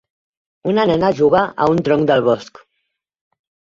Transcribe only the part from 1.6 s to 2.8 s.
a un tronc del bosc.